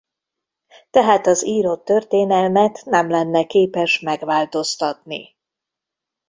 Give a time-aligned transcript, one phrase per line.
[0.89, 5.35] Tehát az írott történelmet nem lenne képes megváltoztatni.